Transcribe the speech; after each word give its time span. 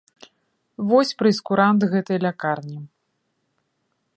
Вось 0.91 1.11
прэйскурант 1.19 1.81
гэтай 1.93 2.17
лякарні. 2.27 2.79